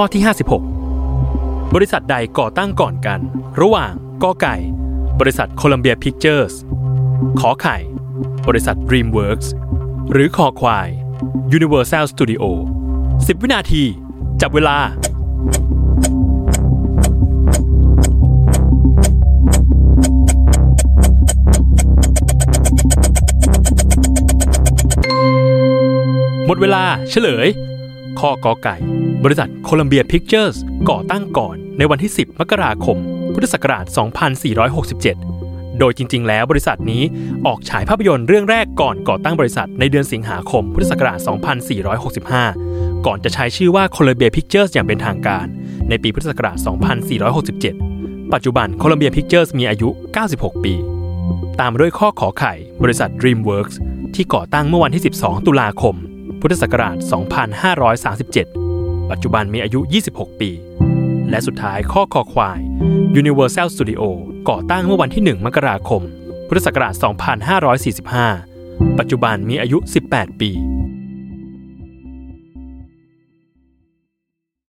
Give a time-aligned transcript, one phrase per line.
[0.00, 0.24] ข้อที่
[0.96, 3.20] 56 บริษัทใดก่อตั้งก่อนกัน
[3.60, 4.56] ระหว่างกอไก่
[5.20, 6.54] บริษัทโคลัมเบียพิกเจอร์ส
[7.40, 7.76] ขอไข่
[8.48, 9.48] บริษัท DreamWorks
[10.12, 10.88] หรือคอควาย
[11.56, 12.44] Universal Studio
[12.96, 13.82] 10 วินาที
[14.40, 14.78] จับเวลา
[26.46, 27.48] หมดเวลาเฉลย
[28.20, 28.76] ข้อกอไก่
[29.24, 30.56] บริษัทโคลัมเบียพิกเจอร์ส
[30.90, 32.96] ก่อตั้งก่อนในวันที่ 10 มกราคม
[33.34, 33.84] พุทธศักราช
[35.20, 37.02] 2467 โดยจริง ๆ แล้วบริษัทนี้
[37.46, 41.18] ออกฉายภาพยนตร์เรื่องแรกก่อนก่อตั้งบริษัทในเดือนสิงหาคม พุทธศักราช
[42.32, 45.46] 2465 ก่อนจะใช้ชื่อว่า Columbia Pictures อย่างเป็นทางการ
[45.88, 46.56] ในปีพุทธศักราช
[47.64, 49.88] 2467 ปัจจุบัน Columbia Pictures มีอายุ
[50.28, 50.74] 96 ปี
[51.60, 53.74] ตามด้วยข้อขอไข่บริษัท DreamWorks
[54.14, 55.94] ที่ก่อตั้งเมื่อวันที่ 12 ตุลาคม
[56.40, 58.67] พุทธศักราช 2537
[59.10, 60.50] ปัจจุบันมีอายุ 26 ปี
[61.30, 62.60] และสุดท้ายข้อคอควาย
[63.20, 64.02] Universal Studio
[64.48, 66.02] ก่อตั้งเมื่อวันที่ 1 มกราคม
[66.48, 66.94] พุทธศักราช
[68.20, 69.78] 2545 ปัจจุบันมีอายุ
[70.10, 70.50] 18 ปี